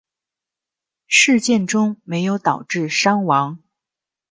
[1.05, 3.59] 事件中没有导致伤亡。